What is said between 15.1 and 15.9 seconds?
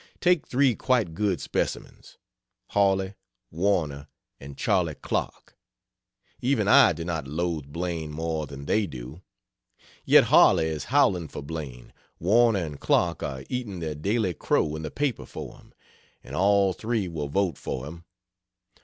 for him,